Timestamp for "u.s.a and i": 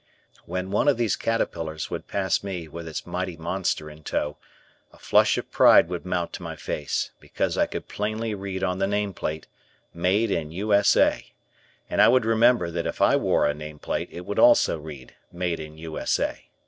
10.51-12.07